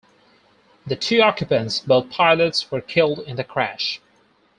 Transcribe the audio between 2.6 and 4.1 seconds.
were killed in the crash.